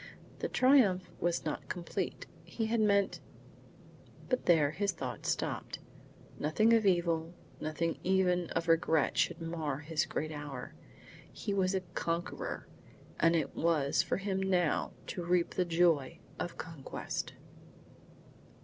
[0.39, 2.25] The triumph was not complete.
[2.43, 3.19] He had meant
[4.29, 5.77] But there his thought stopped.
[6.39, 10.73] Nothing of evil, nothing even of regret should mar his great hour.
[11.31, 12.67] He was a conqueror,
[13.19, 17.33] and it was for him now to reap the joy of conquest.